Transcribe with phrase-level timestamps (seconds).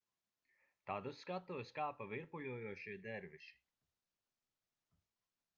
[0.89, 3.55] tad uz skatuves kāpa virpuļojošie derviši